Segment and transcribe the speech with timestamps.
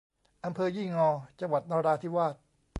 [0.45, 1.07] อำเภอยี่งอ
[1.39, 2.35] จังหวัดนราธิวาส